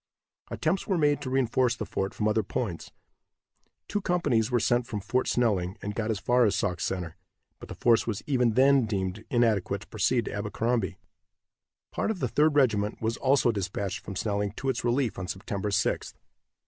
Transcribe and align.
Attempts 0.49 0.87
were 0.87 0.97
made 0.97 1.21
to 1.21 1.29
reinforce 1.29 1.75
the 1.75 1.85
fort 1.85 2.15
from 2.15 2.27
other 2.27 2.41
points. 2.41 2.91
Two 3.87 4.01
companies 4.01 4.49
were 4.49 4.59
sent 4.59 4.87
from 4.87 4.99
Fort 4.99 5.27
Snelling, 5.27 5.77
and 5.79 5.93
got 5.93 6.09
as 6.09 6.17
far 6.17 6.43
as 6.43 6.55
Sauk 6.55 6.79
Center, 6.79 7.17
but 7.59 7.69
the 7.69 7.75
force 7.75 8.07
was 8.07 8.23
even 8.25 8.53
then 8.55 8.87
deemed 8.87 9.23
inadequate 9.29 9.81
to 9.81 9.87
proceed 9.89 10.25
to 10.25 10.33
Abercrombie. 10.33 10.97
Part 11.91 12.09
of 12.09 12.17
the 12.17 12.27
Third 12.27 12.55
Regiment 12.55 12.99
was 12.99 13.17
also 13.17 13.51
dispatched 13.51 13.99
from 13.99 14.15
Snelling 14.15 14.53
to 14.53 14.69
its 14.69 14.83
relief 14.83 15.19
on 15.19 15.27
September 15.27 15.69
6th. 15.69 16.15